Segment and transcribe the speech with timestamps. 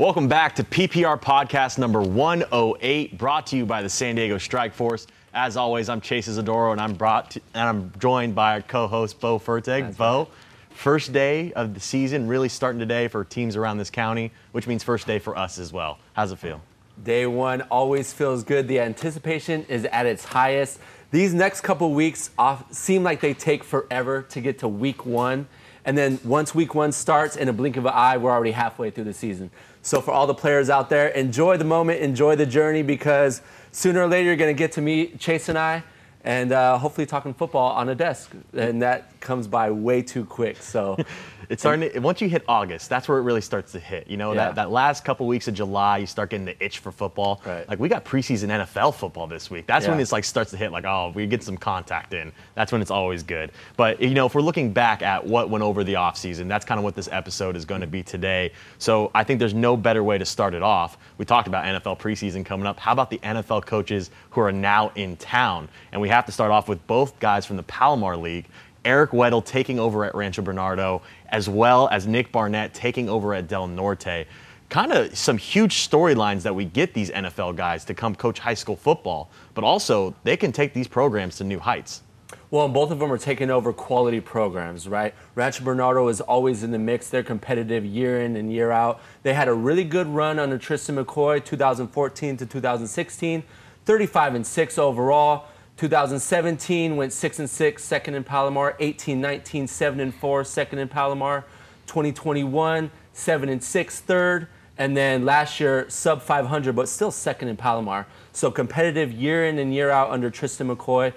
[0.00, 4.72] Welcome back to PPR podcast number 108, brought to you by the San Diego Strike
[4.72, 5.06] Force.
[5.34, 9.20] As always, I'm Chase Izidoro, and I'm brought to, and I'm joined by our co-host
[9.20, 9.82] Bowe Fertig.
[9.82, 10.28] That's Bowe, right.
[10.70, 14.82] first day of the season, really starting today for teams around this county, which means
[14.82, 15.98] first day for us as well.
[16.14, 16.62] How's it feel?
[17.04, 18.68] Day one always feels good.
[18.68, 20.80] The anticipation is at its highest.
[21.10, 25.46] These next couple weeks off, seem like they take forever to get to week one.
[25.84, 28.90] And then once week one starts, in a blink of an eye, we're already halfway
[28.90, 29.50] through the season.
[29.82, 33.40] So for all the players out there, enjoy the moment, enjoy the journey, because
[33.72, 35.82] sooner or later you're going to get to meet Chase and I,
[36.22, 38.32] and uh, hopefully talking football on a desk.
[38.52, 40.62] And that comes by way too quick.
[40.62, 40.96] So
[41.50, 44.06] It's starting to, once you hit August, that's where it really starts to hit.
[44.08, 44.46] You know, Yeah.
[44.46, 47.42] that, that last couple weeks of July, you start getting the itch for football.
[47.44, 47.68] Right.
[47.68, 49.66] Like we got preseason NFL football this week.
[49.66, 52.30] That's when it's like starts to hit like, oh, we get some contact in.
[52.54, 53.50] That's when it's always good.
[53.76, 56.78] But you know, if we're looking back at what went over the offseason, that's kind
[56.78, 58.52] of what this episode is going to be today.
[58.78, 60.98] So I think there's no better way to start it off.
[61.18, 62.78] We talked about NFL preseason coming up.
[62.78, 65.68] How about the NFL coaches who are now in town?
[65.90, 68.46] And we have to start off with both guys from the Palomar League.
[68.84, 73.48] Eric Weddle taking over at Rancho Bernardo, as well as Nick Barnett taking over at
[73.48, 74.26] Del Norte.
[74.68, 78.54] Kind of some huge storylines that we get these NFL guys to come coach high
[78.54, 82.02] school football, but also they can take these programs to new heights.
[82.50, 85.14] Well, and both of them are taking over quality programs, right?
[85.34, 87.08] Rancho Bernardo is always in the mix.
[87.08, 89.00] They're competitive year in and year out.
[89.22, 93.42] They had a really good run under Tristan McCoy, 2014 to 2016,
[93.84, 95.46] 35 and 6 overall.
[95.80, 98.76] 2017 went 6 and 6, second in Palomar.
[98.80, 101.46] 18 19, 7 and 4, second in Palomar.
[101.86, 104.46] 2021, 7 and 6, third.
[104.76, 108.06] And then last year, sub 500, but still second in Palomar.
[108.34, 111.14] So competitive year in and year out under Tristan McCoy.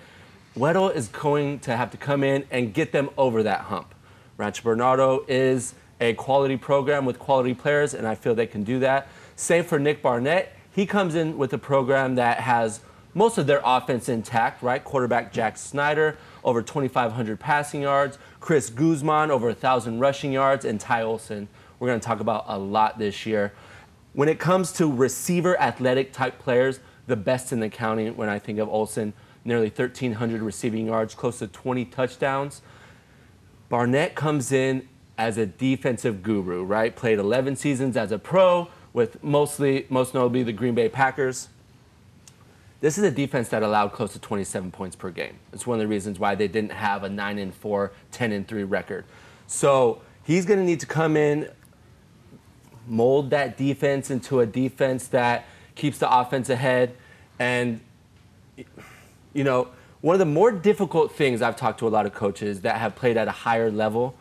[0.57, 3.93] Weddle is going to have to come in and get them over that hump.
[4.37, 8.79] Rancho Bernardo is a quality program with quality players, and I feel they can do
[8.79, 9.09] that.
[9.35, 10.55] Same for Nick Barnett.
[10.71, 12.79] He comes in with a program that has
[13.13, 14.83] most of their offense intact, right?
[14.83, 18.17] Quarterback Jack Snyder, over 2,500 passing yards.
[18.39, 20.65] Chris Guzman, over 1,000 rushing yards.
[20.65, 21.47] And Ty Olson,
[21.79, 23.53] we're going to talk about a lot this year.
[24.13, 28.39] When it comes to receiver athletic type players, the best in the county when I
[28.39, 29.13] think of Olson,
[29.43, 32.61] nearly 1,300 receiving yards, close to 20 touchdowns.
[33.69, 34.87] Barnett comes in
[35.17, 36.95] as a defensive guru, right?
[36.95, 41.49] Played 11 seasons as a pro with mostly, most notably, the Green Bay Packers.
[42.83, 45.39] This is a defense that allowed close to 27 points per game.
[45.53, 48.45] It's one of the reasons why they didn't have a 9 and 4, 10 and
[48.45, 49.05] 3 record.
[49.47, 51.49] So he's going to need to come in,
[52.85, 55.45] mold that defense into a defense that
[55.75, 56.97] keeps the offense ahead.
[57.39, 57.79] And,
[59.33, 59.69] you know,
[60.01, 62.97] one of the more difficult things I've talked to a lot of coaches that have
[62.97, 64.13] played at a higher level,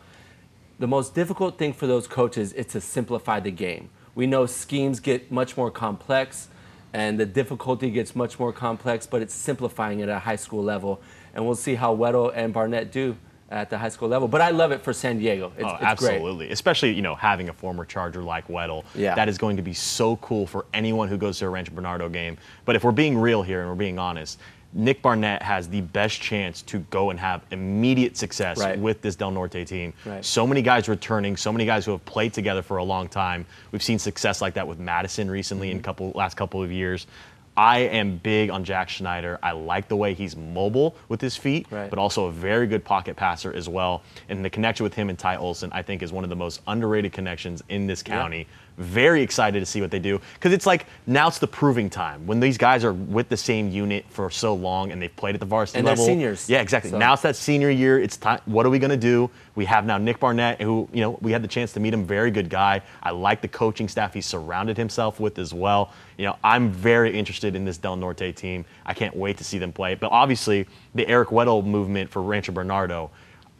[0.79, 3.89] the most difficult thing for those coaches is to simplify the game.
[4.15, 6.47] We know schemes get much more complex
[6.93, 10.63] and the difficulty gets much more complex, but it's simplifying it at a high school
[10.63, 11.01] level.
[11.33, 13.17] And we'll see how Weddle and Barnett do
[13.49, 14.27] at the high school level.
[14.27, 15.51] But I love it for San Diego.
[15.57, 16.15] It's, oh, it's great.
[16.15, 16.51] absolutely.
[16.51, 18.83] Especially, you know, having a former Charger like Weddle.
[18.95, 19.15] Yeah.
[19.15, 22.09] That is going to be so cool for anyone who goes to a Rancho Bernardo
[22.09, 22.37] game.
[22.65, 24.39] But if we're being real here and we're being honest,
[24.75, 28.77] Nick Barnett has the best chance to go and have immediate success Right.
[28.79, 29.93] with this Del Norte team.
[30.05, 30.25] Right.
[30.25, 33.45] So many guys returning, so many guys who have played together for a long time.
[33.71, 35.77] We've seen success like that with Madison recently Mm-hmm.
[35.77, 37.05] in couple last couple of years.
[37.55, 39.37] I am big on Jack Schneider.
[39.43, 41.89] I like the way he's mobile with his feet, Right.
[41.89, 44.01] but also a very good pocket passer as well.
[44.29, 46.61] And the connection with him and Ty Olson, I think, is one of the most
[46.67, 48.47] underrated connections in this county.
[48.79, 52.25] Very excited to see what they do because it's like now it's the proving time
[52.25, 55.39] when these guys are with the same unit for so long and they've played at
[55.39, 56.05] the varsity And they're level.
[56.07, 56.89] seniors, Yeah, exactly.
[56.89, 57.99] so- Now it's that senior year.
[57.99, 58.39] It's time.
[58.45, 59.29] What are we going to do?
[59.53, 62.03] We have now Nick Barnett, who you know we had the chance to meet him.
[62.07, 62.81] Very good guy.
[63.03, 65.91] I like the coaching staff he surrounded himself with as well.
[66.17, 68.65] You know, I'm very interested in this Del Norte team.
[68.85, 69.95] I can't wait to see them play.
[69.95, 73.11] But obviously, the Eric Weddle movement for Rancho Bernardo.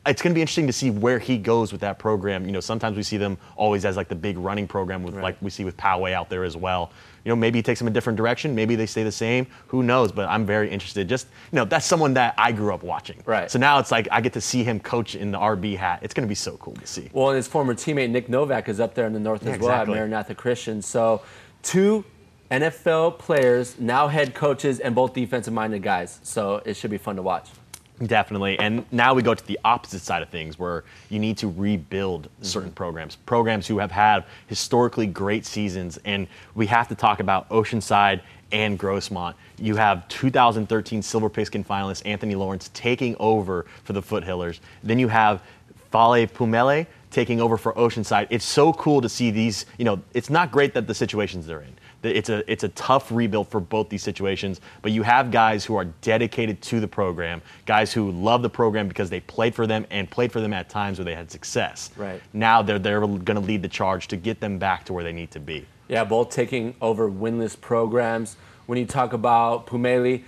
[0.05, 2.45] It's going to be interesting to see where he goes with that program.
[2.45, 5.23] You know, sometimes we see them always as like the big running program with Right.
[5.23, 6.91] like we see with Poway out there as well.
[7.23, 8.53] You know, maybe he takes them a different direction.
[8.53, 9.47] Maybe they stay the same.
[9.67, 10.11] Who knows?
[10.11, 11.07] But I'm very interested.
[11.07, 13.23] Just you know, that's someone that I grew up watching.
[13.25, 13.49] Right.
[13.49, 15.99] So now it's like I get to see him coach in the RB hat.
[16.01, 17.09] It's going to be so cool to see.
[17.13, 19.59] Well, and his former teammate Nick Novak is up there in the north Yeah, as
[19.61, 19.93] well exactly.
[19.93, 20.81] at Maranatha Christian.
[20.81, 21.21] So,
[21.61, 22.03] two
[22.51, 26.19] NFL players, now head coaches, and both defensive minded guys.
[26.23, 27.49] So, it should be fun to watch.
[28.01, 28.57] Definitely.
[28.59, 32.23] And now we go to the opposite side of things where you need to rebuild
[32.23, 32.43] mm-hmm.
[32.43, 35.99] certain programs, programs who have had historically great seasons.
[36.05, 39.35] And we have to talk about Oceanside and Grossmont.
[39.57, 44.59] You have 2013 Silver Pigskin finalist Anthony Lawrence taking over for the Foothillers.
[44.83, 45.41] Then you have
[45.91, 48.27] Fale Pumele taking over for Oceanside.
[48.31, 49.65] It's so cool to see these.
[49.77, 51.75] You know, it's not great that the situations they're in.
[52.03, 55.75] It's a it's a tough rebuild for both these situations, but you have guys who
[55.75, 59.85] are dedicated to the program, guys who love the program because they played for them
[59.89, 61.91] and played for them at times where they had success.
[61.95, 62.21] Right.
[62.33, 65.13] Now they're they're going to lead the charge to get them back to where they
[65.13, 65.65] need to be.
[65.87, 68.37] Yeah, both taking over winless programs.
[68.65, 70.23] When you talk about Pumeli,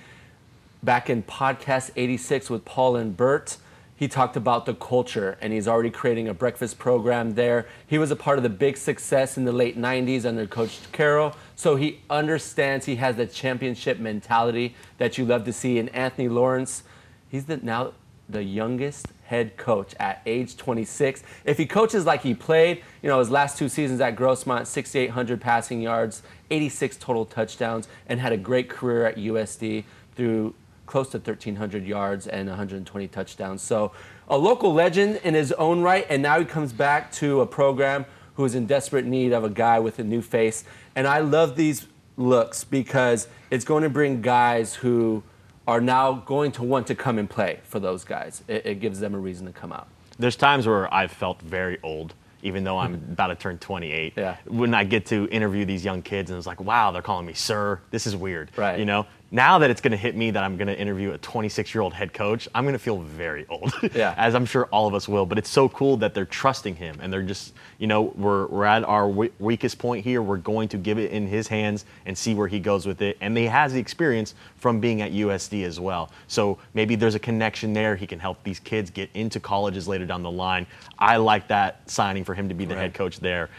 [0.83, 3.57] back in podcast 86 with Paul and Bert,
[3.95, 7.65] he talked about the culture and he's already creating a breakfast program there.
[7.87, 11.35] He was a part of the big success in the late 90s under Coach Carroll,
[11.55, 15.77] so he understands he has the championship mentality that you love to see.
[15.77, 16.83] in Anthony Lawrence,
[17.29, 17.93] he's the, now
[18.27, 21.23] the youngest head coach at age 26.
[21.45, 25.41] If he coaches like he played, you know, his last two seasons at Grossmont, 6,800
[25.41, 26.21] passing yards,
[26.51, 29.83] 86 total touchdowns, and had a great career at USD
[30.15, 30.53] through
[30.85, 33.61] close to 1,300 yards and 120 touchdowns.
[33.61, 33.91] So
[34.27, 38.05] a local legend in his own right, and now he comes back to a program
[38.35, 40.63] who is in desperate need of a guy with a new face.
[40.95, 41.87] And I love these
[42.17, 45.23] looks because it's going to bring guys who
[45.67, 48.43] are now going to want to come and play for those guys.
[48.47, 49.87] It, it gives them a reason to come out.
[50.19, 52.13] There's times where I've felt very old
[52.45, 54.13] even though I'm about to turn 28.
[54.15, 54.37] Yeah.
[54.45, 57.33] When I get to interview these young kids and it's like, wow, they're calling me
[57.33, 57.81] sir.
[57.91, 58.51] This is weird.
[58.55, 58.79] Right.
[58.79, 61.17] You know, now that it's going to hit me that I'm going to interview a
[61.17, 63.73] 26 year old head coach, I'm going to feel very old.
[63.93, 64.13] Yeah.
[64.17, 65.25] As I'm sure all of us will.
[65.25, 68.65] But it's so cool that they're trusting him and they're just, you know, we're, we're
[68.65, 70.21] at our we- weakest point here.
[70.21, 73.17] We're going to give it in his hands and see where he goes with it.
[73.21, 76.11] And he has the experience from being at USD as well.
[76.27, 77.95] So maybe there's a connection there.
[77.95, 80.65] He can help these kids get into colleges later down the line.
[80.97, 82.81] I like that signing for him to be the Right.
[82.83, 83.49] head coach there.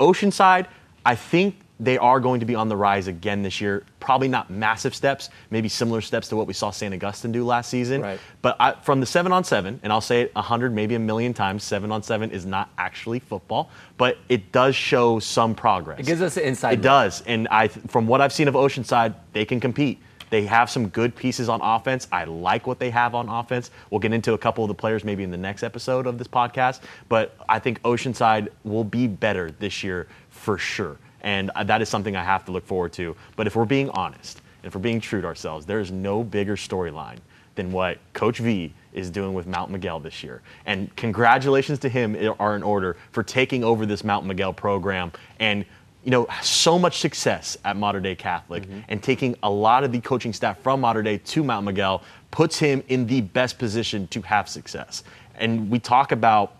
[0.00, 0.66] Oceanside,
[1.04, 3.84] I think they are going to be on the rise again this year.
[3.98, 6.94] Probably not massive steps, maybe similar steps to what we saw St.
[6.94, 8.00] Augustine do last season.
[8.02, 8.20] Right.
[8.40, 11.00] But I, from the seven on seven, and I'll say it a hundred, maybe a
[11.00, 13.68] million times, seven on seven is not actually football,
[13.98, 15.98] but it does show some progress.
[15.98, 16.82] It gives us an inside It look.
[16.84, 19.98] does, and I, from what I've seen of Oceanside, they can compete.
[20.30, 22.06] They have some good pieces on offense.
[22.12, 23.70] I like what they have on offense.
[23.90, 26.28] We'll get into a couple of the players maybe in the next episode of this
[26.28, 30.96] podcast, but I think Oceanside will be better this year for sure.
[31.22, 33.16] And uh, that is something I have to look forward to.
[33.36, 36.22] But if we're being honest, and if we're being true to ourselves, there is no
[36.22, 37.18] bigger storyline
[37.54, 40.42] than what Coach V is doing with Mount Miguel this year.
[40.66, 45.64] And congratulations to him are in order for taking over this Mount Miguel program and
[46.04, 50.00] you know so much success at Mater Dei Catholic and taking a lot of the
[50.00, 52.02] coaching staff from Mater Dei to Mount Miguel
[52.32, 55.04] puts him in the best position to have success.
[55.36, 56.56] And we talk about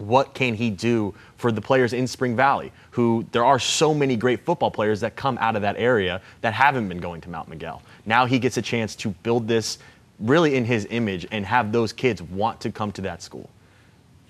[0.00, 4.16] what can he do for the players in Spring Valley who there are so many
[4.16, 7.48] great football players that come out of that area that haven't been going to Mount
[7.48, 7.82] Miguel.
[8.06, 9.78] Now he gets a chance to build this
[10.18, 13.48] really in his image and have those kids want to come to that school.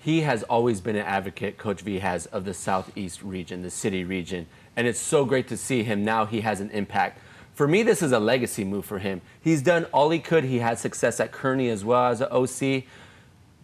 [0.03, 4.03] he has always been an advocate, Coach V has, of the Southeast region, the city
[4.03, 4.47] region.
[4.75, 7.19] And it's so great to see him now he has an impact.
[7.53, 9.21] For me, this is a legacy move for him.
[9.41, 10.45] He's done all he could.
[10.45, 12.85] He had success at Kearny as well as an OC.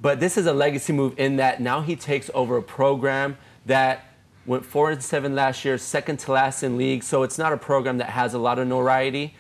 [0.01, 4.05] But this is a legacy move in that now he takes over a program that
[4.45, 7.03] went four and seven last year, second to last in league.
[7.03, 9.35] So it's not a program that has a lot of notoriety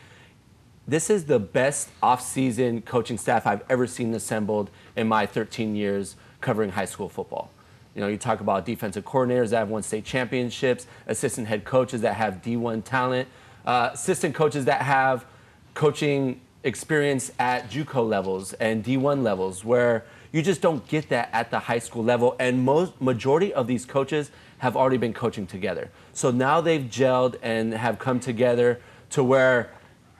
[0.87, 6.15] this is the best off-season coaching staff I've ever seen assembled in my 13 years
[6.39, 7.51] covering high school football.
[7.93, 12.01] You know, you talk about defensive coordinators that have won state championships, assistant head coaches
[12.01, 13.27] that have D1 talent,
[13.65, 15.25] uh, assistant coaches that have
[15.73, 21.51] coaching experience at JUCO levels and D1 levels, where you just don't get that at
[21.51, 22.35] the high school level.
[22.39, 25.89] And most majority of these coaches have already been coaching together.
[26.13, 28.79] So now they've gelled and have come together
[29.11, 29.69] to where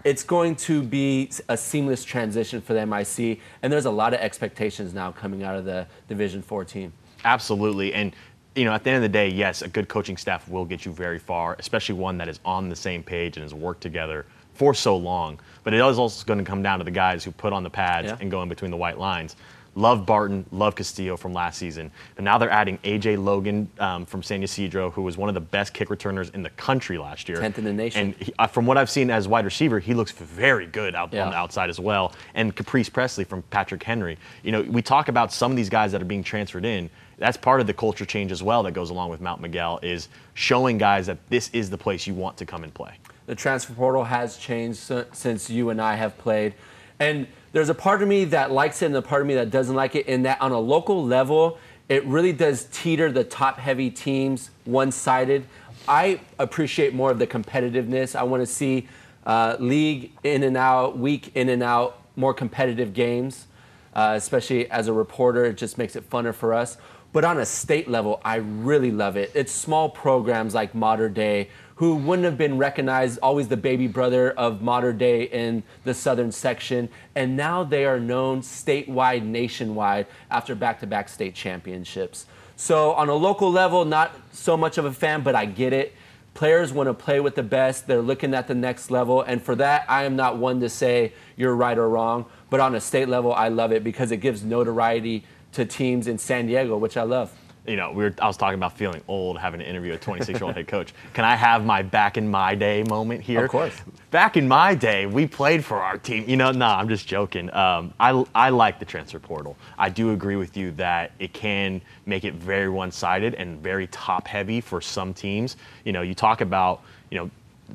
[0.04, 3.42] it's going to be a seamless transition for them, I see.
[3.62, 6.94] And there's a lot of expectations now coming out of the Division Four team.
[7.26, 7.94] Absolutely.
[7.94, 8.14] And
[8.56, 10.84] you know, at the end of the day, yes, a good coaching staff will get
[10.84, 14.26] you very far, especially one that is on the same page and has worked together
[14.54, 15.40] for so long.
[15.64, 17.70] But it is also going to come down to the guys who put on the
[17.70, 18.18] pads Yeah.
[18.20, 19.36] and go in between the white lines.
[19.78, 21.92] Love Barton, love Castillo from last season.
[22.16, 25.40] But now they're adding AJ Logan um, from San Ysidro, who was one of the
[25.42, 27.38] best kick returners in the country last year.
[27.38, 28.02] 10th in the nation.
[28.02, 31.14] And he, uh, from what I've seen as wide receiver, he looks very good out
[31.14, 31.26] Yeah.
[31.26, 32.12] on the outside as well.
[32.34, 34.18] And Caprice Presley from Patrick Henry.
[34.42, 36.90] You know, we talk about some of these guys that are being transferred in.
[37.20, 40.10] That's part of the culture change as well that goes along with Mount Miguel is
[40.34, 42.94] showing guys that this is the place you want to come and play.
[43.28, 46.56] The transfer portal has changed since you and I have played.
[47.00, 49.50] And there's a part of me that likes it and a part of me that
[49.50, 51.58] doesn't like it, in that on a local level,
[51.90, 55.46] it really does teeter the top heavy teams one sided.
[55.88, 58.16] I appreciate more of the competitiveness.
[58.16, 58.88] I want to see
[59.26, 63.48] uh, league in and out, week in and out, more competitive games,
[63.94, 65.46] uh, especially as a reporter.
[65.46, 66.78] It just makes it funner for us.
[67.14, 69.32] But on a state level, I really love it.
[69.34, 74.32] It's small programs like Mater Dei who wouldn't have been recognized, always the baby brother
[74.32, 76.90] of Mater Dei in the southern section.
[77.14, 82.26] And now they are known statewide, nationwide after back to back state championships.
[82.56, 85.94] So on a local level, not so much of a fan, but I get it.
[86.34, 87.86] Players want to play with the best.
[87.86, 89.22] They're looking at the next level.
[89.22, 92.26] And for that, I am not one to say you're right or wrong.
[92.50, 96.18] But on a state level, I love it because it gives notoriety to teams in
[96.18, 97.32] San Diego, which I love
[97.68, 100.40] you know, we were, I was talking about feeling old, having to interview a 26
[100.40, 100.94] year old head coach.
[101.14, 103.44] Can I have my back in my day moment here?
[103.44, 103.74] Of course.
[104.10, 106.24] Back in my day, we played for our team.
[106.28, 107.54] You know, no, nah, I'm just joking.
[107.54, 109.58] Um, I, I like the transfer portal.
[109.78, 113.88] I do agree with you that it can make it very one sided and very
[113.88, 115.58] top heavy for some teams.
[115.84, 116.82] You know, you talk about,
[117.12, 117.30] you know,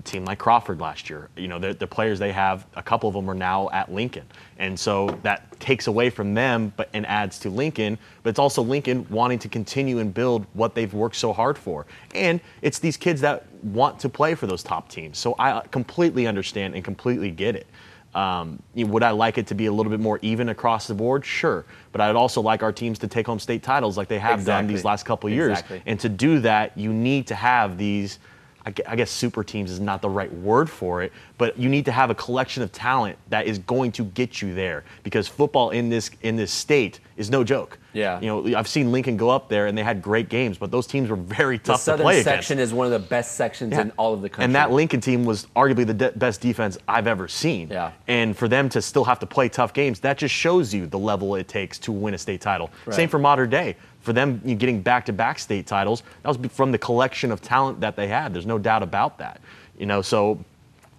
[0.05, 1.29] team like Crawford last year.
[1.37, 4.27] You know, the, the, players they have, a couple of them are now at Lincoln.
[4.59, 8.63] And so that takes away from them but and adds to Lincoln, but it's also
[8.63, 11.87] Lincoln wanting to continue and build what they've worked so hard for.
[12.15, 15.19] And it's these kids that want to play for those top teams.
[15.19, 17.67] So I completely understand and completely get it.
[18.15, 20.87] Um, you know, would I like it to be a little bit more even across
[20.87, 21.25] the board?
[21.25, 21.65] Sure.
[21.93, 24.53] But I'd also like our teams to take home state titles like they have exactly.
[24.53, 25.63] done these last couple years.
[25.87, 28.19] And to do that, you need to have these–
[28.65, 31.93] I guess super teams is not the right word for it, but you need to
[31.93, 35.89] have a collection of talent that is going to get you there because football in
[35.89, 37.79] this in this state is no joke.
[37.93, 38.21] Yeah.
[38.21, 40.87] You know, I've seen Lincoln go up there and they had great games, but those
[40.87, 42.25] teams were very tough to play against.
[42.25, 43.83] The southern section is one of the best sections yeah.
[43.83, 44.45] in all of the country.
[44.45, 47.69] And that Lincoln team was arguably the de- best defense I've ever seen.
[47.69, 47.93] Yeah.
[48.09, 50.99] And for them to still have to play tough games, that just shows you the
[50.99, 52.71] level it takes to win a state title.
[52.87, 52.95] Right.
[52.95, 57.31] Same for Mater Dei for them getting back-to-back state titles, that was from the collection
[57.31, 58.35] of talent that they had.
[58.35, 59.41] There's no doubt about that.
[59.79, 60.45] You know, so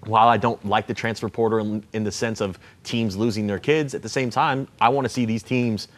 [0.05, 3.59] while I don't like the transfer portal in, in the sense of teams losing their
[3.59, 5.89] kids, at the same time, I want to see these teams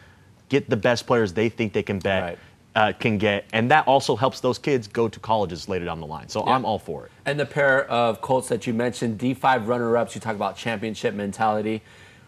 [0.48, 2.22] get the best players they think they can bet.
[2.22, 2.38] Right.
[2.74, 6.06] Uh, can get, and that also helps those kids go to colleges later down the
[6.06, 6.28] line.
[6.28, 6.52] So yeah.
[6.52, 7.12] I'm all for it.
[7.24, 11.80] And the pair of Colts that you mentioned, D5 runner-ups, you talk about championship mentality.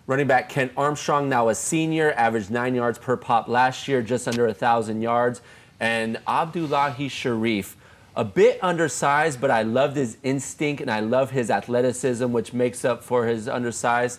[0.08, 4.26] Running back Kent Armstrong, now a senior, averaged nine yards per pop last year, just
[4.26, 5.42] under a 1,000 yards.
[5.80, 7.76] And Abdullahi Sharif,
[8.16, 12.86] a bit undersized, but I loved his instinct and I love his athleticism, which makes
[12.86, 14.18] up for his undersized.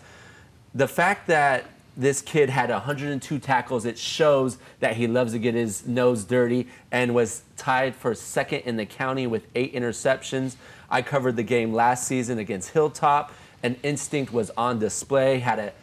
[0.76, 1.66] The fact that
[1.98, 6.68] this kid had 102 tackles, it shows that he loves to get his nose dirty
[6.92, 10.56] and was tied for second in the county with eight interceptions.
[10.88, 13.32] I covered the game last season against Hilltop
[13.64, 15.40] and instinct was on display.
[15.40, 15.74] Had a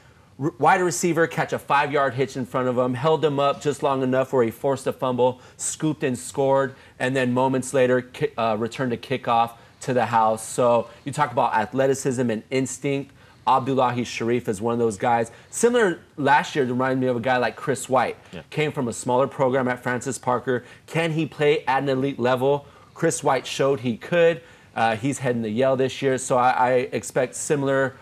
[0.59, 3.83] wide receiver catch a five yard hitch in front of him, held him up just
[3.83, 8.57] long enough where he forced a fumble, scooped and scored, and then moments later uh,
[8.59, 10.47] returned a kickoff to the house.
[10.47, 13.13] So you talk about athleticism and instinct.
[13.47, 15.31] Abdullahi Sharif is one of those guys.
[15.51, 18.17] Similar last year, reminded me of a guy like Chris White.
[18.33, 18.43] Yeah.
[18.51, 20.65] Came from a smaller program at Francis Parker.
[20.87, 22.67] Can he play at an elite level?
[22.93, 24.43] Chris White showed he could.
[24.77, 27.97] Uh, he's heading to Yale this year, so I, I, expect similar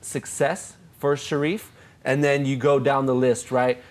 [0.00, 1.70] success for Sharif.
[2.02, 3.82] And then you go down the list, right?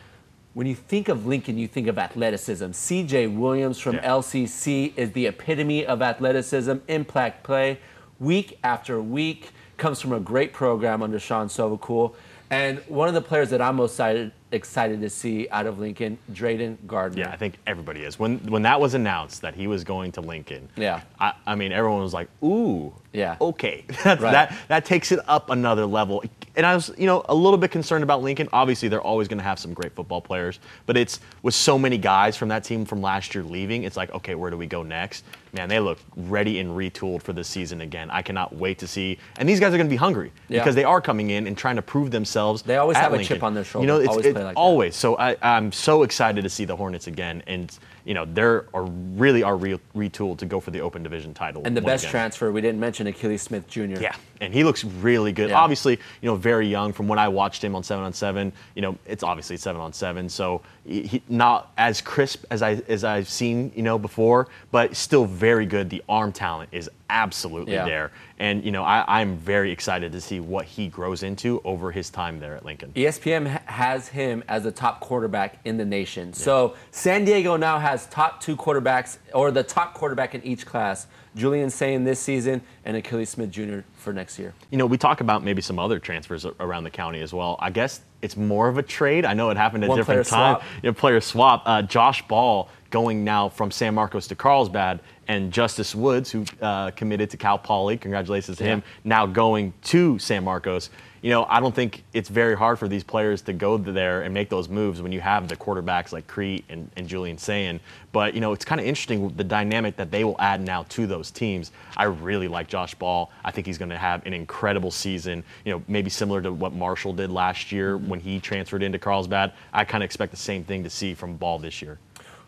[0.56, 2.66] When you think of Lincoln, you think of athleticism.
[2.66, 4.10] CJ Williams from yeah.
[4.10, 7.80] LCC is the epitome of athleticism, impact play,
[8.20, 9.52] week after week.
[9.78, 12.16] Comes from a great program under Sean Sovacool.
[12.50, 16.18] And one of the players that I'm most excited, excited to see out of Lincoln,
[16.32, 17.22] Drayden Gardner.
[17.22, 18.18] Yeah, I think everybody is.
[18.18, 21.72] When when that was announced that he was going to Lincoln, yeah, I, I mean
[21.72, 24.20] everyone was like, ooh, yeah, okay, right.
[24.20, 26.24] that that takes it up another level
[26.56, 28.48] and I was, you know, a little bit concerned about Lincoln.
[28.54, 31.98] Obviously, they're always going to have some great football players, but it's with so many
[31.98, 34.84] guys from that team from last year leaving, it's like, okay, where do we go
[34.84, 35.24] next?
[35.54, 38.10] Man, they look ready and retooled for this season again.
[38.10, 39.20] I cannot wait to see.
[39.38, 40.60] And these guys are going to be hungry yeah.
[40.60, 42.64] because they are coming in and trying to prove themselves.
[42.64, 43.26] They always have Lincoln.
[43.26, 43.84] a chip on their shoulder.
[43.84, 44.36] You know, it's always.
[44.36, 44.96] Like always.
[44.96, 48.84] So I, I'm so excited to see the Hornets again and you know, they're are
[48.84, 51.62] really are re- retooled to go for the Open Division title.
[51.66, 52.12] And the best again.
[52.12, 54.02] transfer we didn't mention Achilles Smith Jr.
[54.02, 55.50] Yeah, and he looks really good.
[55.50, 55.60] Yeah.
[55.60, 56.94] Obviously, you know, very young.
[56.94, 59.94] From when I watched him on seven on seven, you know, it's obviously seven on
[59.94, 64.96] seven, so he, not as crisp as I as I've seen, you know, before, but
[64.96, 65.90] still very good.
[65.90, 67.86] The arm talent is absolutely yeah.
[67.86, 68.12] there.
[68.44, 72.10] And, you know, I, am very excited to see what he grows into over his
[72.10, 72.92] time there at Lincoln.
[72.92, 76.28] ESPN has him as the top quarterback in the nation.
[76.28, 76.34] Yeah.
[76.36, 81.08] So San Diego now has top two quarterbacks, or the top quarterback in each class.
[81.38, 83.80] Julian Sayin this season and Achilles Smith Jr.
[83.96, 84.54] for next year.
[84.72, 87.56] You know, we talk about maybe some other transfers around the county as well.
[87.60, 89.24] I guess it's more of a trade.
[89.24, 90.58] I know it happened at One a different time.
[90.58, 90.64] Swap.
[90.84, 91.64] Yeah, player swap.
[91.66, 96.92] Uh, Josh Ball going now from San Marcos to Carlsbad, and Justice Woods, who uh,
[96.92, 98.70] committed to Cal Poly, congratulations to yeah.
[98.72, 100.90] him, now going to San Marcos.
[101.24, 104.34] you know, I don't think it's very hard for these players to go there and
[104.34, 107.80] make those moves when you have the quarterbacks like Crete and, and Julian Sayin.
[108.12, 111.08] But, you know, it's kind of interesting the dynamic that they will add now to
[111.08, 111.72] those teams.
[111.96, 113.32] I really like Josh Ball.
[113.46, 116.74] I think he's going to have an incredible season, you know, maybe similar to what
[116.74, 119.54] Marshall did last year when he transferred into Carlsbad.
[119.72, 122.00] I kind of expect the same thing to see from Ball this year.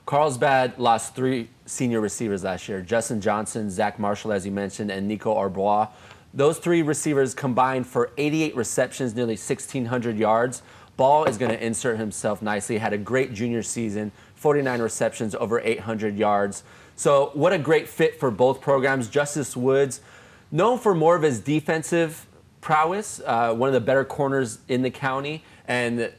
[0.05, 5.07] Carlsbad lost three senior receivers last year Justin Johnson, Zach Marshall, as you mentioned, and
[5.07, 5.89] Nico Arbois.
[6.33, 10.61] Those three receivers combined for 88 receptions, nearly 1,600 yards.
[10.97, 12.77] Ball is going to insert himself nicely.
[12.77, 16.63] Had a great junior season, 49 receptions, over 800 yards.
[16.95, 19.09] So, what a great fit for both programs.
[19.09, 20.01] Justice Woods,
[20.51, 22.27] known for more of his defensive
[22.61, 26.11] prowess, uh, one of the better corners in the county, and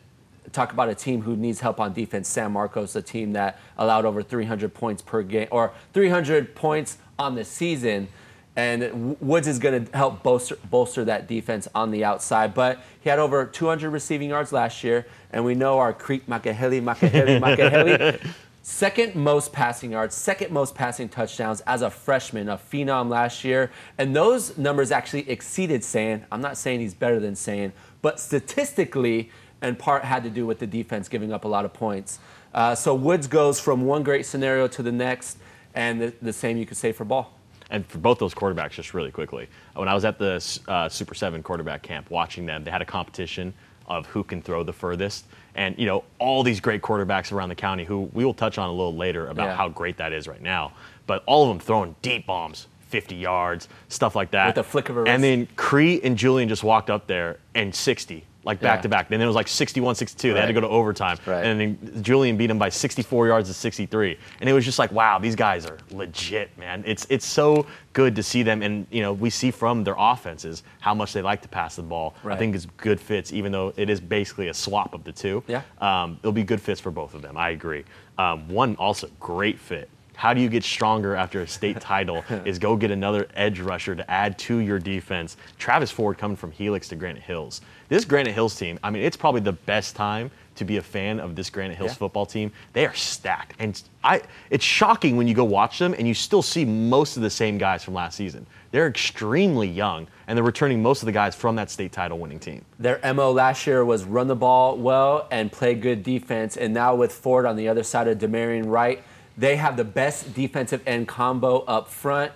[0.53, 2.29] talk about a team who needs help on defense.
[2.29, 7.35] San Marcos, a team that allowed over 300 points per game, or 300 points on
[7.35, 8.09] the season.
[8.57, 12.55] And Woods is going to help bolster, bolster that defense on the outside.
[12.55, 15.07] But he had over 200 receiving yards last year.
[15.31, 18.27] And we know our Creek Makaheli, Makaheli, Makaheli.
[18.67, 23.71] second most passing yards, second most passing touchdowns as a freshman, a phenom last year.
[23.97, 26.25] And those numbers actually exceeded Sayin.
[26.33, 27.73] I'm not saying he's better than Sayin,
[28.03, 29.31] but statistically,
[29.63, 32.19] and part had to do with the defense giving up a lot of points.
[32.55, 35.39] Uh, so Woods goes from one great scenario to the next,
[35.75, 37.33] and the, the same you could say for Ball
[37.71, 41.15] and for both those quarterbacks, just really quickly, when I was at the uh, Super
[41.15, 43.53] Seven quarterback camp watching them, they had a competition
[43.87, 47.55] of who can throw the furthest, and you know all these great quarterbacks around the
[47.55, 49.57] county who we will touch on a little later about yeah.
[49.57, 50.73] how great that is right now.
[51.07, 54.49] But all of them throwing deep bombs, 50 yards, stuff like that.
[54.49, 55.11] With a flick of a wrist.
[55.11, 58.83] And then Cree and Julian just walked up there and 60 like back yeah.
[58.83, 59.09] to back.
[59.09, 60.29] Then it was like 61 62.
[60.29, 60.35] Right.
[60.35, 61.19] They had to go to overtime.
[61.27, 61.45] Right.
[61.45, 64.17] And then Julian beat him by 64 yards to 63.
[64.41, 66.83] And it was just like, wow, these guys are legit, man.
[66.87, 68.63] It's it's so good to see them.
[68.63, 71.83] And, you know, we see from their offenses how much they like to pass the
[71.83, 72.15] ball.
[72.23, 72.37] Right.
[72.37, 75.43] I think it's good fits, even though it is basically a swap of the two.
[75.49, 75.63] Yeah.
[75.81, 77.37] Um, it'll be good fits for both of them.
[77.37, 77.85] I agree.
[78.17, 82.59] Um, one also great fit how do you get stronger after a state title is
[82.59, 85.37] go get another edge rusher to add to your defense.
[85.59, 87.61] Travis Ford coming from Helix to Granite Hills.
[87.89, 91.21] This Granite Hills team, I mean, it's probably the best time to be a fan
[91.21, 91.97] of this Granite Hills yeah.
[91.97, 92.51] football team.
[92.73, 93.55] They are stacked.
[93.59, 97.23] And I it's shocking when you go watch them and you still see most of
[97.23, 98.47] the same guys from last season.
[98.71, 102.39] They're extremely young and they're returning most of the guys from that state title winning
[102.39, 102.65] team.
[102.79, 106.57] Their MO last year was run the ball well and play good defense.
[106.57, 109.03] And now with Ford on the other side of Demarion Wright,
[109.39, 112.33] they have the best defensive end combo up front,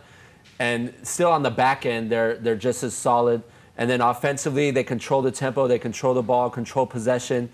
[0.59, 3.43] and still on the back end, they're they're just as solid.
[3.81, 7.49] And then offensively, they control the tempo, they control the ball, control possession.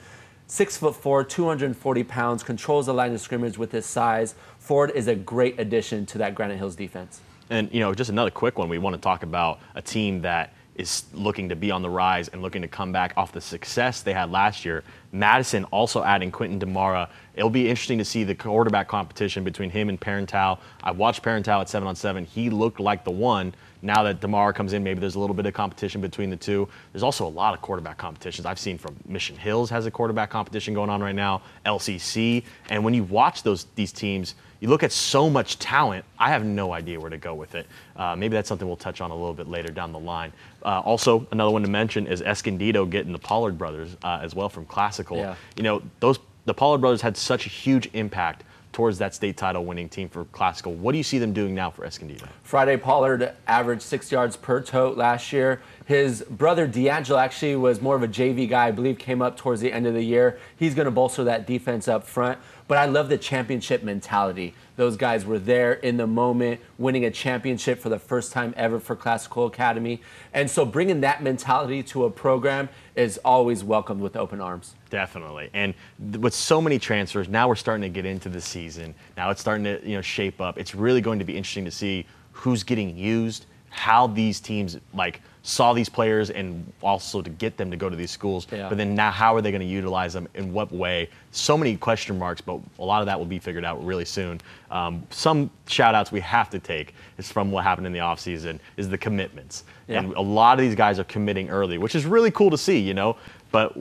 [0.48, 4.34] Six foot four, 240 pounds, controls the line of scrimmage with his size.
[4.58, 7.20] Ford is a great addition to that Granite Hills defense.
[7.48, 8.68] And you know, just another quick one.
[8.68, 12.26] We want to talk about a team that is looking to be on the rise
[12.28, 14.82] and looking to come back off the success they had last year.
[15.12, 17.08] Madison also adding Quentin Demara.
[17.36, 20.58] It'll be interesting to see the quarterback competition between him and Parental.
[20.82, 22.24] I watched Parental at seven on seven.
[22.24, 23.54] He looked like the one.
[23.86, 26.68] Now that Demara comes in, maybe there's a little bit of competition between the two.
[26.92, 28.44] There's also a lot of quarterback competitions.
[28.44, 32.42] I've seen from Mission Hills has a quarterback competition going on right now, LCC.
[32.68, 36.44] And when you watch those these teams, you look at so much talent, I have
[36.44, 37.68] no idea where to go with it.
[37.94, 40.32] Uh, maybe that's something we'll touch on a little bit later down the line.
[40.64, 44.48] Uh, also, another one to mention is Escondido getting the Pollard brothers uh, as well
[44.48, 45.18] from Classical.
[45.18, 45.36] Yeah.
[45.56, 48.42] You know, those the Pollard brothers had such a huge impact
[48.76, 50.74] towards that state title winning team for Classical.
[50.74, 52.28] What do you see them doing now for Escondido?
[52.42, 55.62] Friday Pollard averaged six yards per tote last year.
[55.86, 59.62] His brother D'Angelo actually was more of a JV guy, I believe, came up towards
[59.62, 60.38] the end of the year.
[60.58, 62.38] He's going to bolster that defense up front.
[62.68, 64.54] But I love the championship mentality.
[64.76, 68.80] Those guys were there in the moment, winning a championship for the first time ever
[68.80, 70.02] for Classical Academy.
[70.34, 74.74] And so bringing that mentality to a program is always welcomed with open arms.
[74.90, 75.50] Definitely.
[75.54, 75.74] And
[76.20, 78.94] with so many transfers, now we're starting to get into the season.
[79.16, 80.58] Now it's starting to, you know, shape up.
[80.58, 85.22] It's really going to be interesting to see who's getting used, how these teams like–
[85.46, 88.48] saw these players and also to get them to go to these schools.
[88.50, 88.68] Yeah.
[88.68, 90.26] But then now, how are they going to utilize them?
[90.34, 91.08] In what way?
[91.30, 94.40] So many question marks, but a lot of that will be figured out really soon.
[94.72, 98.58] Um, some shout outs we have to take is from what happened in the offseason
[98.76, 99.62] is the commitments.
[99.86, 100.00] Yeah.
[100.00, 102.80] And a lot of these guys are committing early, which is really cool to see,
[102.80, 103.16] you know.
[103.52, 103.72] But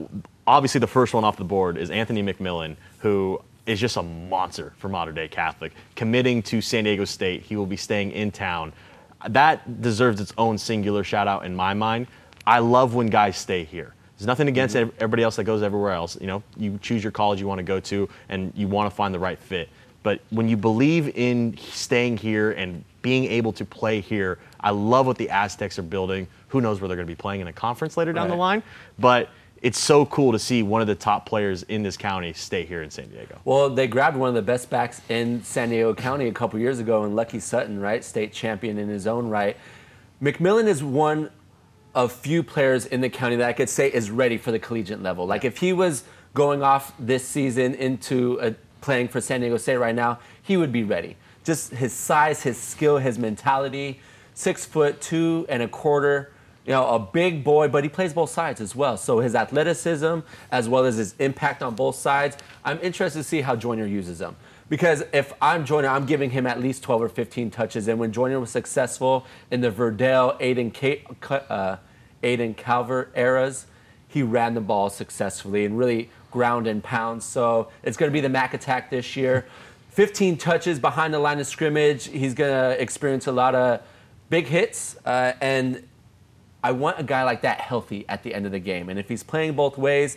[0.46, 4.72] obviously, the first one off the board is Anthony McMillan, who is just a monster
[4.78, 7.42] for Mater Dei Catholic, committing to San Diego State.
[7.42, 8.72] He will be staying in town
[9.28, 12.06] that deserves its own singular shout out in my mind.
[12.46, 13.94] I love when guys stay here.
[14.16, 14.94] There's nothing against mm-hmm.
[14.96, 16.18] everybody else that goes everywhere else.
[16.20, 18.94] You know, you choose your college you want to go to, and you want to
[18.94, 19.68] find the right fit.
[20.02, 25.06] But when you believe in staying here and being able to play here, I love
[25.06, 27.52] what the Aztecs are building Who knows where they're going to be playing in a
[27.52, 28.62] conference later down the line?
[28.98, 29.30] But
[29.66, 32.84] it's so cool to see one of the top players in this county stay here
[32.84, 33.40] in San Diego.
[33.44, 36.78] Well, they grabbed one of the best backs in San Diego County a couple years
[36.78, 38.04] ago in Lucky Sutton, right?
[38.04, 39.56] State champion in his own right.
[40.22, 41.30] McMillan is one
[41.96, 45.02] of few players in the county that I could say is ready for the collegiate
[45.02, 45.26] level.
[45.26, 49.78] Like if he was going off this season into a, playing for San Diego State
[49.78, 51.16] right now, he would be ready.
[51.42, 53.98] Just his size, his skill, his mentality.
[54.32, 56.30] Six foot two and a quarter
[56.66, 58.96] you know, a big boy, but he plays both sides as well.
[58.96, 63.40] So his athleticism, as well as his impact on both sides, I'm interested to see
[63.40, 64.34] how Joyner uses him.
[64.68, 67.86] Because if I'm Joyner, I'm giving him at least 12 or 15 touches.
[67.86, 70.74] And when Joyner was successful in the Verdell, Aiden,
[71.20, 71.76] Ca- uh,
[72.24, 73.66] Aiden Calvert eras,
[74.08, 77.22] he ran the ball successfully and really ground and pound.
[77.22, 79.46] So it's going to be the Mac attack this year.
[79.90, 82.08] 15 touches behind the line of scrimmage.
[82.08, 83.80] He's going to experience a lot of
[84.30, 84.96] big hits.
[85.06, 85.86] Uh, and
[86.62, 88.88] I want a guy like that healthy at the end of the game.
[88.88, 90.16] And if he's playing both ways,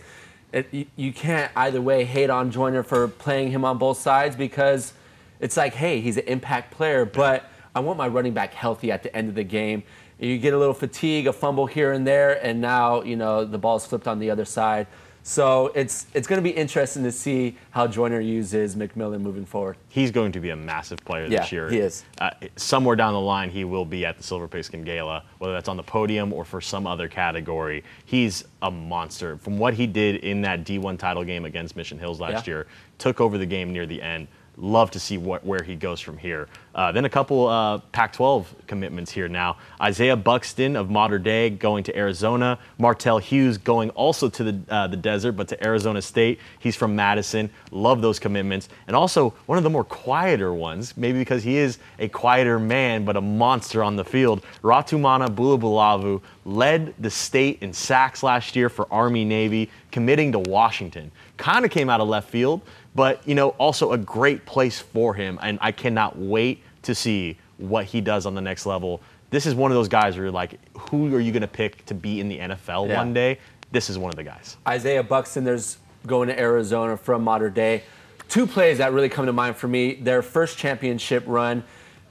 [0.52, 4.36] it, you, you can't either way hate on Joyner for playing him on both sides
[4.36, 4.94] because
[5.40, 9.04] it's like, hey, he's an impact player, but I want my running back healthy at
[9.04, 9.84] the end of the game.
[10.20, 13.58] You get a little fatigue, a fumble here and there, and now you know the
[13.58, 14.88] ball's flipped on the other side.
[15.30, 19.78] So it's it's going to be interesting to see how Joyner uses McMillan moving forward.
[19.88, 21.70] He's going to be a massive player Yeah, this year.
[21.70, 22.04] he is.
[22.20, 25.70] Uh, somewhere down the line, he will be at the Silver Pigskin Gala, whether that's
[25.70, 27.84] on the podium or for some other category.
[28.06, 29.38] He's a monster.
[29.38, 32.54] From what he did in that D1 title game against Mission Hills last Yeah.
[32.56, 34.28] year, took over the game near the end.
[34.62, 36.50] Love to see what, where he goes from here.
[36.76, 39.58] Uh, then a couple uh, Pac 12 commitments here now.
[39.82, 42.60] Isaiah Buxton of Mater Dei going to Arizona.
[42.78, 46.40] Martell Hughes going also to the, uh, the desert, but to Arizona State.
[46.60, 47.50] He's from Madison.
[47.72, 48.68] Love those commitments.
[48.88, 53.06] And also one of the more quieter ones, maybe because he is a quieter man,
[53.06, 54.44] but a monster on the field.
[54.62, 61.12] Ratumana Bulabulavu led the state in sacks last year for Army Navy, committing to Washington.
[61.38, 62.62] Kind of came out of left field,
[62.96, 65.40] but you know, also a great place for him.
[65.42, 69.02] And I cannot wait to see what he does on the next level.
[69.30, 71.86] This is one of those guys where you're like, who are you going to pick
[71.86, 72.98] to be in the NFL Yeah.
[72.98, 73.38] one day?
[73.72, 74.58] This is one of the guys.
[74.68, 77.84] Isaiah Buxton, there's going to Arizona from Mater Dei.
[78.28, 79.96] Two plays that really come to mind for me.
[79.96, 81.64] Their first championship run,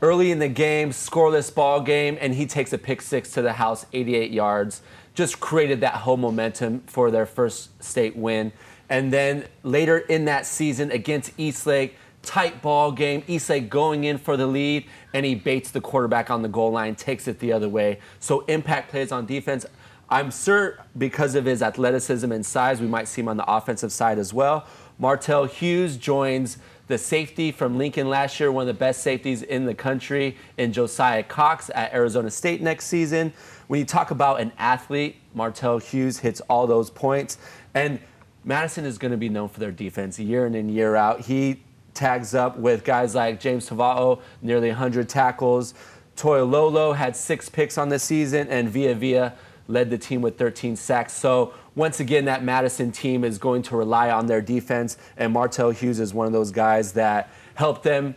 [0.02, 3.54] early in the game, scoreless ball game, and he takes a pick six to the
[3.54, 4.82] house, 88 yards.
[5.14, 8.52] Just created that whole momentum for their first state win.
[8.90, 14.36] And then later in that season against Eastlake, tight ball game, Eastlake going in for
[14.36, 17.68] the lead, and he baits the quarterback on the goal line, takes it the other
[17.68, 17.98] way.
[18.20, 19.66] So impact plays on defense.
[20.10, 23.92] I'm sure because of his athleticism and size, we might see him on the offensive
[23.92, 24.66] side as well.
[24.98, 29.66] Martell Hughes joins the safety from Lincoln last year, one of the best safeties in
[29.66, 33.32] the country, in Josiah Cox at Arizona State next season.
[33.66, 37.36] When you talk about an athlete, Martell Hughes hits all those points.
[37.74, 38.00] And
[38.44, 41.20] Madison is going to be known for their defense year in and year out.
[41.20, 41.62] He
[41.94, 45.74] tags up with guys like James Tavao, nearly 100 tackles.
[46.16, 49.34] Toyo Lolo had six picks on the season, and Via Via
[49.66, 51.12] led the team with 13 sacks.
[51.12, 55.70] So once again, that Madison team is going to rely on their defense, and Martell
[55.70, 58.14] Hughes is one of those guys that helped them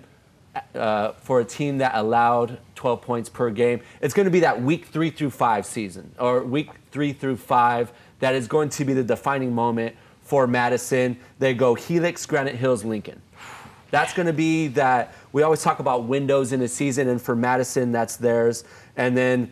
[0.75, 3.81] uh, for a team that allowed 12 points per game.
[4.01, 7.91] It's going to be that week three through five season, or week three through five,
[8.19, 9.95] that is going to be the defining moment
[10.31, 11.17] for Madison.
[11.39, 13.21] They go Helix, Granite Hills, Lincoln.
[13.89, 15.13] That's going to be that.
[15.33, 18.63] We always talk about windows in a season, and for Madison, that's theirs.
[18.95, 19.51] And then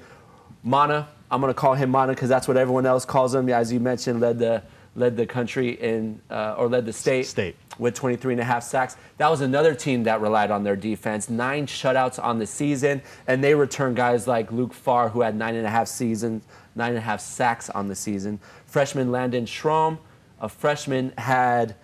[0.64, 3.50] Mana, I'm going to call him Mana because that's what everyone else calls him.
[3.50, 4.64] As you mentioned, led the
[4.96, 7.58] led the country in uh, or led the state, State.
[7.78, 8.96] with 23 and a half sacks.
[9.18, 11.30] That was another team that relied on their defense.
[11.30, 15.56] Nine shutouts on the season, and they returned guys like Luke Farr, who had nine
[15.56, 18.40] and a half seasons, nine and a half sacks on the season.
[18.66, 19.98] Freshman Landon Schrom,
[20.40, 21.76] a freshman, had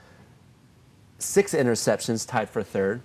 [1.20, 3.02] six interceptions, tied for third.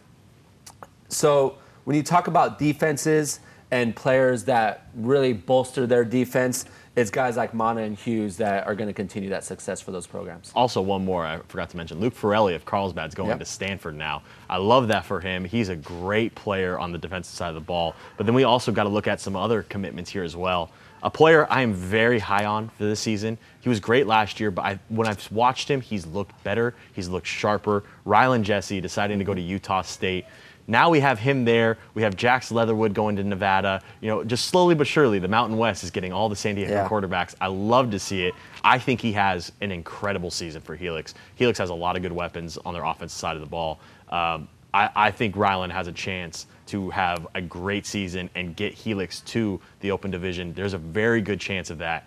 [1.08, 6.64] So when you talk about defenses and players that really bolster their defense,
[6.96, 10.06] it's guys like Mana and Hughes that are going to continue that success for those
[10.06, 10.50] programs.
[10.56, 12.00] Also, one more I forgot to mention.
[12.00, 13.38] Luke Ferrelli of Carlsbad's going Yep.
[13.38, 14.22] to Stanford now.
[14.48, 15.44] I love that for him.
[15.44, 17.94] He's a great player on the defensive side of the ball.
[18.16, 20.70] But then we also got to look at some other commitments here as well.
[21.02, 23.38] A player I am very high on for this season.
[23.60, 26.74] He was great last year, but I, when I've watched him, he's looked better.
[26.92, 27.84] He's looked sharper.
[28.06, 30.26] Rylan Jesse deciding to go to Utah State.
[30.70, 31.78] Now we have him there.
[31.94, 33.82] We have Jax Leatherwood going to Nevada.
[34.00, 36.72] You know, just slowly but surely, the Mountain West is getting all the San Diego
[36.72, 36.88] Yeah.
[36.88, 37.34] quarterbacks.
[37.40, 38.34] I love to see it.
[38.62, 41.14] I think he has an incredible season for Helix.
[41.34, 43.80] Helix has a lot of good weapons on their offensive side of the ball.
[44.10, 48.72] Um, I, I think Rylan has a chance to have a great season and get
[48.72, 50.54] Helix to the Open Division.
[50.54, 52.06] There's a very good chance of that.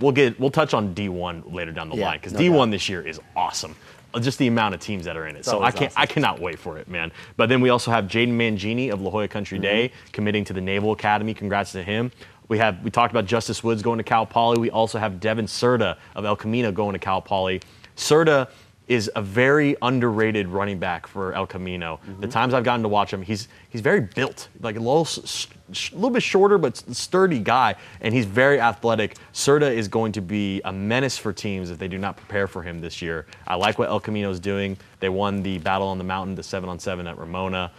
[0.00, 2.70] We'll get we'll touch on D1 later down the Yeah, line because no D1 doubt.
[2.70, 3.76] this year is awesome.
[4.20, 5.44] Just the amount of teams that are in it.
[5.44, 7.12] So I can't I cannot wait for it, man.
[7.36, 9.62] But then we also have Jaden Mangini of La Jolla Country Mm-hmm.
[9.62, 11.34] Day committing to the Naval Academy.
[11.34, 12.10] Congrats to him.
[12.48, 14.58] We have we talked about Justice Woods going to Cal Poly.
[14.58, 17.60] We also have Devin Serta of El Camino going to Cal Poly.
[17.96, 18.48] Serta
[18.90, 22.00] is a very underrated running back for El Camino.
[22.18, 25.46] The times I've gotten to watch him, he's he's very built, like a little, s-
[25.92, 29.16] little bit shorter but sturdy guy, and he's very athletic.
[29.32, 32.62] Serta is going to be a menace for teams if they do not prepare for
[32.64, 33.26] him this year.
[33.46, 34.76] I like what El Camino is doing.
[34.98, 37.70] They won the Battle on the Mountain, the seven on seven at Ramona.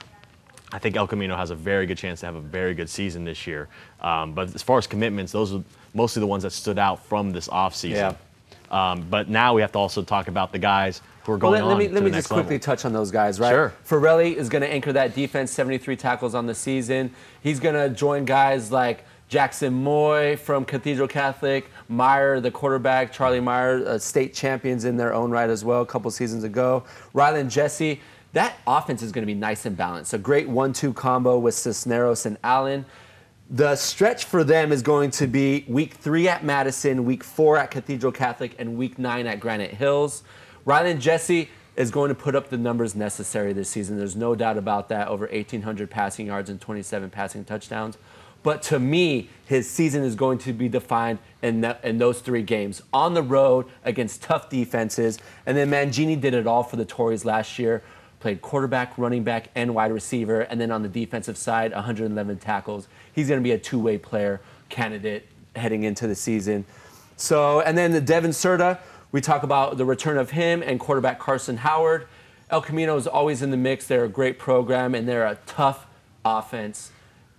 [0.71, 3.26] I think El Camino has a very good chance to have a very good season
[3.26, 3.67] this year.
[4.00, 5.62] Um, but as far as commitments, those are
[5.93, 7.89] mostly the ones that stood out from this offseason.
[7.95, 8.13] Yeah.
[8.71, 11.65] Um, but now we have to also talk about the guys who are going let,
[11.65, 12.60] let on me to let me just quickly level.
[12.60, 13.51] touch on those guys, right?
[13.51, 13.73] Sure.
[13.88, 17.13] Ferrelli is going to anchor that defense, 73 tackles on the season.
[17.41, 23.39] He's going to join guys like Jackson Moy from Cathedral Catholic, Meyer, the quarterback, Charlie
[23.41, 26.84] Meyer, uh, state champions in their own right as well, a couple seasons ago.
[27.13, 28.01] Rylan Jesse.
[28.34, 30.13] That offense is going to be nice and balanced.
[30.13, 32.86] A great one-two combo with Cisneros and Allen.
[33.53, 37.69] The stretch for them is going to be week three at Madison, week four at
[37.69, 40.23] Cathedral Catholic, and week nine at Granite Hills.
[40.65, 43.97] Rylan Jesse is going to put up the numbers necessary this season.
[43.97, 45.09] There's no doubt about that.
[45.09, 47.97] Over 1,800 passing yards and 27 passing touchdowns.
[48.41, 52.81] But to me, his season is going to be defined in, in those three games
[52.93, 55.19] on the road against tough defenses.
[55.45, 57.83] And then Mangini did it all for the Tories last year
[58.21, 60.41] played quarterback, running back, and wide receiver.
[60.41, 62.87] And then on the defensive side, 111 tackles.
[63.13, 66.65] He's going to be a two way player candidate heading into the season.
[67.17, 68.80] So, and then the Devin Serta,
[69.12, 72.08] we talk about the return of him and quarterback Carson Howard.
[72.50, 73.88] El Camino is always in the mix.
[73.88, 75.86] They're a great program and they're a tough
[76.26, 76.91] offense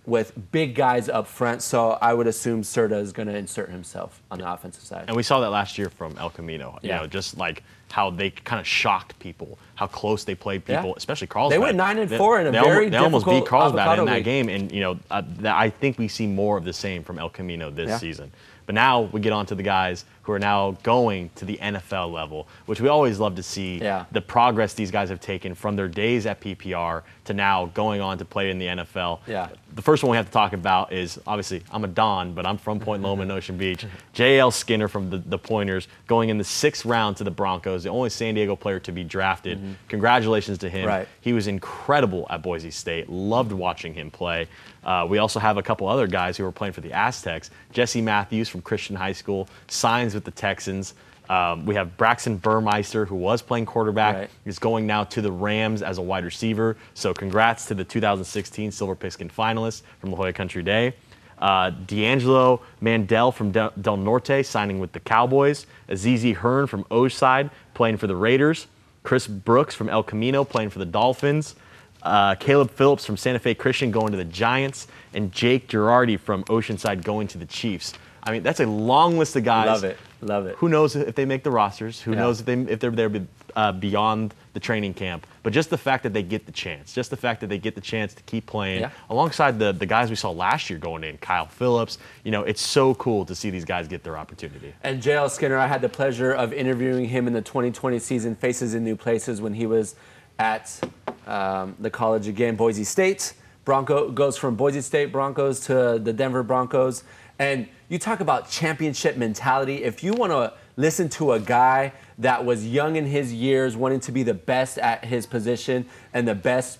[0.05, 1.61] with big guys up front.
[1.61, 5.05] So I would assume Serta is going to insert himself on the offensive side.
[5.07, 6.77] And we saw that last year from El Camino.
[6.81, 6.99] You Yeah.
[6.99, 10.93] know, just like how they kind of shocked people, how close they played people, Yeah.
[10.97, 11.53] especially Carlsbad.
[11.59, 14.05] They went nine and four in a they very almost, They almost beat Carlsbad in
[14.05, 14.23] that league.
[14.25, 17.19] game, and you know, uh, that I think we see more of the same from
[17.19, 17.97] El Camino this Yeah.
[17.99, 18.31] season.
[18.65, 22.09] But now we get on to the guys who are now going to the NFL
[22.13, 24.05] level, which we always love to see Yeah.
[24.13, 28.17] the progress these guys have taken from their days at PPR to now going on
[28.19, 29.19] to play in the NFL.
[29.27, 29.49] Yeah.
[29.75, 32.57] The first one we have to talk about is obviously I'm a Don, but I'm
[32.57, 33.85] from Point Loma in Ocean Beach.
[34.13, 34.49] J.L.
[34.51, 38.09] Skinner from the, the Pointers going in the sixth round to the Broncos, the only
[38.09, 39.59] San Diego player to be drafted.
[39.89, 40.81] Congratulations to him.
[40.81, 40.87] Mm-hmm.
[40.87, 41.07] Right.
[41.19, 43.09] He was incredible at Boise State.
[43.09, 44.47] Loved watching him play.
[44.85, 47.49] Uh, we also have a couple other guys who were playing for the Aztecs.
[47.71, 50.93] Jesse Matthews from Christian High School signs with the Texans.
[51.29, 54.29] Um, we have Braxton Burmeister, who was playing quarterback, Right.
[54.45, 56.75] is going now to the Rams as a wide receiver.
[56.95, 60.93] So congrats to the 2016 Silver Pigskin finalist from La Jolla Country Day.
[61.39, 65.65] Uh, D'Angelo Mandel from Del, Del Norte signing with the Cowboys.
[65.89, 68.67] Azizi Hearn from Oceanside playing for the Raiders.
[69.03, 71.55] Chris Brooks from El Camino playing for the Dolphins.
[72.03, 74.87] Uh, Caleb Phillips from Santa Fe Christian going to the Giants.
[75.13, 77.93] And Jake Girardi from Oceanside going to the Chiefs.
[78.25, 79.67] I mean, that's a long list of guys.
[79.67, 79.97] Love it.
[80.21, 80.55] Love it.
[80.57, 82.01] Who knows if they make the rosters?
[82.01, 82.19] Who Yeah.
[82.19, 83.11] knows if they if they're there
[83.55, 85.27] uh, beyond the training camp?
[85.43, 87.75] But just the fact that they get the chance, just the fact that they get
[87.75, 88.89] the chance to keep playing Yeah.
[89.09, 91.97] alongside the the guys we saw last year going in, Kyle Phillips.
[92.23, 94.73] You know, it's so cool to see these guys get their opportunity.
[94.83, 98.73] And JL Skinner, I had the pleasure of interviewing him in the 2020 season, Faces
[98.73, 99.95] in New Places, when he was
[100.39, 100.79] at
[101.27, 103.33] um, the college again, Boise State.
[103.65, 107.03] Bronco goes from Boise State Broncos to the Denver Broncos.
[107.39, 109.83] And you talk about championship mentality.
[109.83, 113.99] If you want to listen to a guy that was young in his years, wanting
[114.01, 116.79] to be the best at his position and the best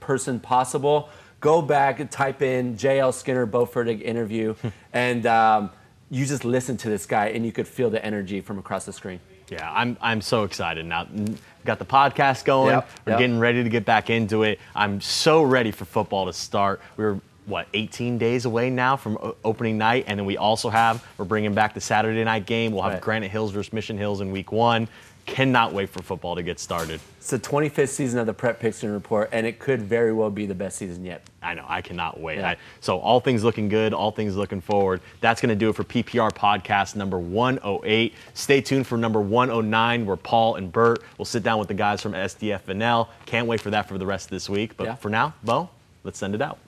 [0.00, 1.08] person possible,
[1.40, 4.54] go back and type in JL Skinner Bowe Fertig interview,
[4.92, 5.70] and um,
[6.10, 8.92] you just listen to this guy, and you could feel the energy from across the
[8.92, 9.20] screen.
[9.48, 11.06] Yeah, I'm I'm so excited now.
[11.64, 12.70] Got the podcast going.
[12.74, 13.18] Yep, We're yep.
[13.20, 14.58] getting ready to get back into it.
[14.74, 16.80] I'm so ready for football to start.
[16.96, 21.24] We're what 18 days away now from opening night, and then we also have we're
[21.24, 22.72] bringing back the Saturday night game.
[22.72, 23.02] We'll have Right.
[23.02, 24.86] Granite Hills versus Mission Hills in Week One.
[25.24, 27.00] Cannot wait for football to get started.
[27.18, 30.46] It's the 25th season of the Prep Pigskin Report, and it could very well be
[30.46, 31.22] the best season yet.
[31.40, 31.64] I know.
[31.68, 32.38] I cannot wait.
[32.38, 32.50] Yeah.
[32.50, 35.00] I, so all things looking good, all things looking forward.
[35.20, 38.14] That's going to do it for PPR podcast number 108.
[38.34, 42.02] Stay tuned for number 109, where Paul and Bert will sit down with the guys
[42.02, 43.06] from SDFNL.
[43.24, 44.76] Can't wait for that for the rest of this week.
[44.76, 44.94] But Yeah.
[44.96, 45.70] for now, Bowe,
[46.02, 46.58] let's send it out.